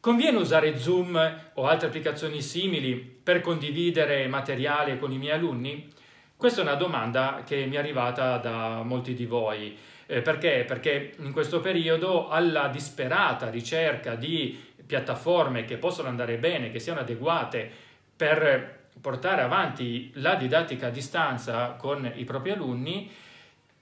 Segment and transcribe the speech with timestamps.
[0.00, 5.92] Conviene usare Zoom o altre applicazioni simili per condividere materiale con i miei alunni?
[6.34, 9.76] Questa è una domanda che mi è arrivata da molti di voi.
[10.06, 10.64] Eh, perché?
[10.66, 17.00] Perché in questo periodo alla disperata ricerca di piattaforme che possono andare bene, che siano
[17.00, 17.70] adeguate
[18.16, 23.10] per portare avanti la didattica a distanza con i propri alunni,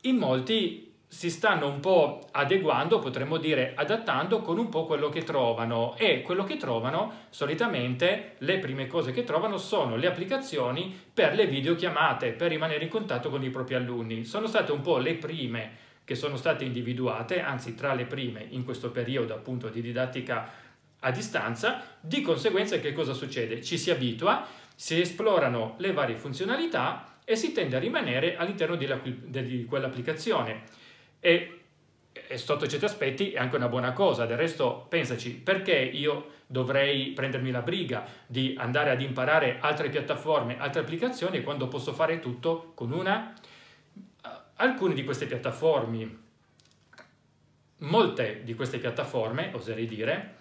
[0.01, 5.25] in molti si stanno un po' adeguando, potremmo dire adattando con un po' quello che
[5.25, 11.35] trovano e quello che trovano solitamente le prime cose che trovano sono le applicazioni per
[11.35, 14.25] le videochiamate, per rimanere in contatto con i propri alunni.
[14.27, 18.65] Sono state un po' le prime che sono state individuate, anzi tra le prime in
[18.65, 20.51] questo periodo appunto di didattica
[21.01, 23.63] a distanza, di conseguenza che cosa succede?
[23.63, 29.65] Ci si abitua, si esplorano le varie funzionalità e si tende a rimanere all'interno di
[29.67, 30.87] quell'applicazione
[31.21, 31.61] e,
[32.13, 34.27] e sotto certi aspetti è anche una buona cosa.
[34.27, 40.59] Del resto, pensaci, perché io dovrei prendermi la briga di andare ad imparare altre piattaforme,
[40.59, 43.35] altre applicazioni, quando posso fare tutto con una?
[44.57, 46.17] Alcune di queste piattaforme,
[47.79, 50.37] molte di queste piattaforme, oserei dire,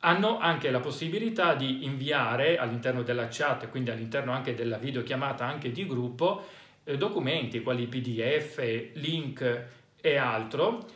[0.00, 5.72] hanno anche la possibilità di inviare all'interno della chat, quindi all'interno anche della videochiamata anche
[5.72, 6.46] di gruppo,
[6.84, 9.66] eh, documenti quali PDF, link
[10.00, 10.86] e altro,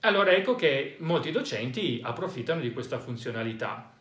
[0.00, 3.92] allora ecco che molti docenti approfittano di questa funzionalità.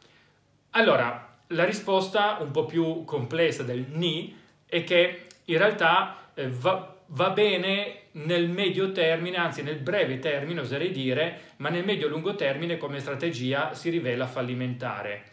[0.72, 6.96] Allora, la risposta un po' più complessa del ni è che in realtà eh, va,
[7.08, 12.78] va bene nel medio termine, anzi nel breve termine oserei dire, ma nel medio-lungo termine
[12.78, 15.26] come strategia si rivela fallimentare.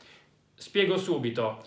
[0.55, 1.63] Spiego subito.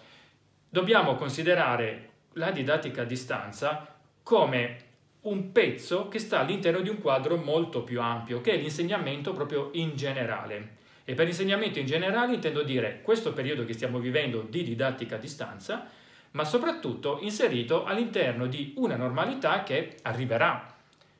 [0.67, 4.87] Dobbiamo considerare la didattica a distanza come
[5.21, 9.69] un pezzo che sta all'interno di un quadro molto più ampio, che è l'insegnamento proprio
[9.73, 10.77] in generale.
[11.03, 15.19] E per insegnamento in generale intendo dire questo periodo che stiamo vivendo di didattica a
[15.19, 15.89] distanza,
[16.31, 20.75] ma soprattutto inserito all'interno di una normalità che arriverà,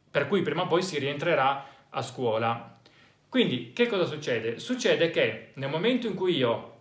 [0.09, 2.77] per cui prima o poi si rientrerà a scuola.
[3.27, 4.59] Quindi che cosa succede?
[4.59, 6.77] Succede che nel momento in cui io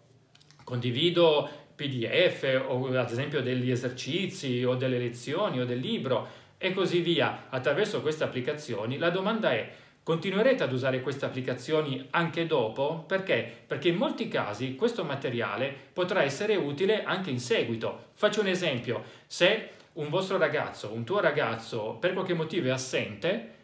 [0.65, 7.01] condivido PDF o ad esempio degli esercizi o delle lezioni o del libro e così
[7.01, 13.05] via attraverso queste applicazioni, la domanda è continuerete ad usare queste applicazioni anche dopo?
[13.07, 13.47] Perché?
[13.67, 18.07] Perché in molti casi questo materiale potrà essere utile anche in seguito.
[18.15, 23.57] Faccio un esempio, se un vostro ragazzo, un tuo ragazzo per qualche motivo è assente,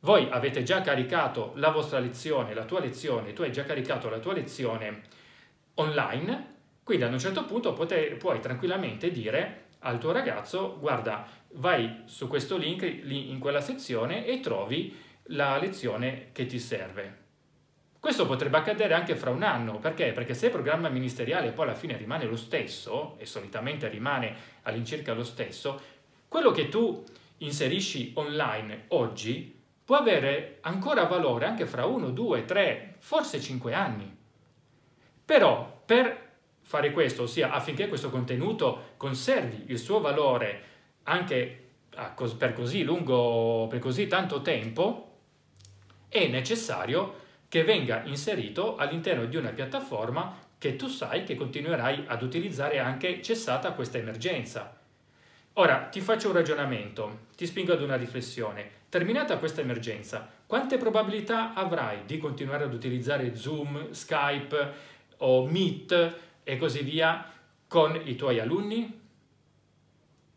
[0.00, 4.18] voi avete già caricato la vostra lezione, la tua lezione, tu hai già caricato la
[4.18, 5.02] tua lezione
[5.74, 12.28] online, quindi ad un certo punto puoi tranquillamente dire al tuo ragazzo, guarda, vai su
[12.28, 17.18] questo link lì in quella sezione e trovi la lezione che ti serve.
[18.00, 20.12] Questo potrebbe accadere anche fra un anno, perché?
[20.12, 25.12] Perché se il programma ministeriale poi alla fine rimane lo stesso, e solitamente rimane all'incirca
[25.12, 25.80] lo stesso,
[26.26, 27.04] quello che tu
[27.38, 34.16] inserisci online oggi può avere ancora valore anche fra uno, due, tre, forse cinque anni.
[35.24, 36.29] Però per
[36.70, 40.62] fare questo, ossia affinché questo contenuto conservi il suo valore
[41.02, 41.64] anche
[42.38, 45.16] per così lungo, per così tanto tempo,
[46.08, 47.14] è necessario
[47.48, 53.20] che venga inserito all'interno di una piattaforma che tu sai che continuerai ad utilizzare anche
[53.20, 54.78] cessata questa emergenza.
[55.54, 58.78] Ora ti faccio un ragionamento, ti spingo ad una riflessione.
[58.88, 64.72] Terminata questa emergenza, quante probabilità avrai di continuare ad utilizzare Zoom, Skype
[65.16, 67.24] o Meet e così via
[67.68, 69.00] con i tuoi alunni?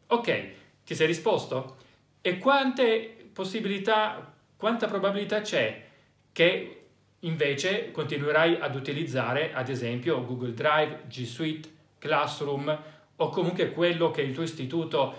[0.06, 0.50] Ok,
[0.85, 1.78] ti sei risposto?
[2.22, 5.88] E quante possibilità, quanta probabilità c'è
[6.31, 6.81] che
[7.22, 12.84] invece continuerai ad utilizzare ad esempio Google Drive, G Suite, Classroom
[13.16, 15.18] o comunque quello che il tuo istituto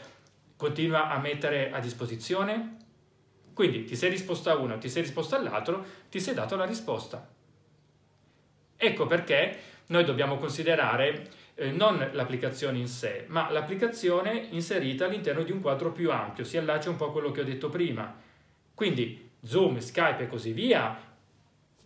[0.56, 2.76] continua a mettere a disposizione?
[3.52, 7.32] Quindi ti sei risposto a uno, ti sei risposto all'altro, ti sei dato la risposta.
[8.76, 15.52] Ecco perché noi dobbiamo considerare eh, non l'applicazione in sé, ma l'applicazione inserita all'interno di
[15.52, 18.14] un quadro più ampio, si allaccia un po' a quello che ho detto prima.
[18.74, 20.98] Quindi Zoom, Skype e così via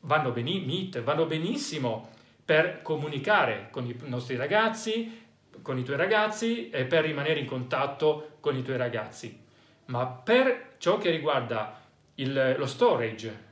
[0.01, 2.11] vanno, beni- Meet, vanno benissimo
[2.45, 5.27] per comunicare con i nostri ragazzi,
[5.61, 9.39] con i tuoi ragazzi e per rimanere in contatto con i tuoi ragazzi.
[9.87, 11.81] Ma per ciò che riguarda
[12.17, 13.47] il, lo storage,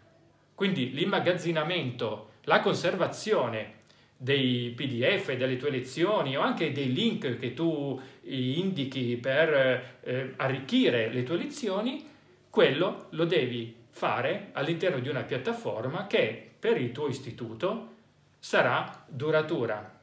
[0.55, 3.75] quindi l'immagazzinamento, la conservazione
[4.17, 11.13] dei PDF delle tue lezioni o anche dei link che tu indichi per eh, arricchire
[11.13, 12.05] le tue lezioni,
[12.49, 17.95] quello lo devi fare all'interno di una piattaforma che per il tuo istituto
[18.39, 20.01] sarà duratura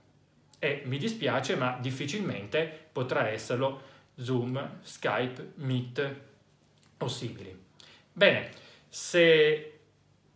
[0.59, 6.15] e mi dispiace ma difficilmente potrà esserlo Zoom, Skype, Meet
[6.99, 7.55] o simili.
[8.11, 8.51] Bene,
[8.87, 9.72] se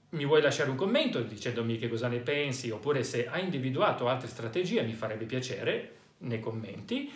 [0.09, 4.27] mi vuoi lasciare un commento dicendomi che cosa ne pensi oppure se hai individuato altre
[4.27, 7.12] strategie mi farebbe piacere nei commenti.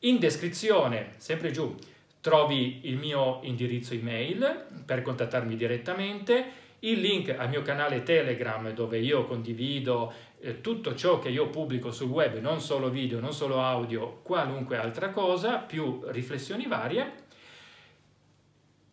[0.00, 1.76] In descrizione, sempre giù,
[2.20, 8.98] trovi il mio indirizzo email per contattarmi direttamente, il link al mio canale Telegram dove
[8.98, 10.10] io condivido
[10.40, 14.78] eh, tutto ciò che io pubblico sul web, non solo video, non solo audio, qualunque
[14.78, 17.28] altra cosa, più riflessioni varie.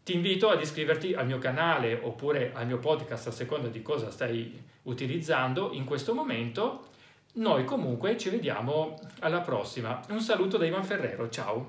[0.08, 4.10] Ti invito ad iscriverti al mio canale oppure al mio podcast a seconda di cosa
[4.10, 6.86] stai utilizzando in questo momento.
[7.34, 10.00] Noi comunque ci vediamo alla prossima.
[10.08, 11.66] Un saluto da Ivan Ferrero, ciao!